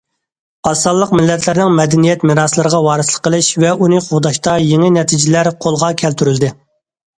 [0.69, 6.55] ئاز سانلىق مىللەتلەرنىڭ مەدەنىيەت مىراسلىرىغا ۋارىسلىق قىلىش ۋە ئۇنى قوغداشتا يېڭى نەتىجىلەر قولغا كەلتۈرۈلدى.